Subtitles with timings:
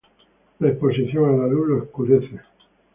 [0.57, 2.41] La exposición a la luz lo oscurece.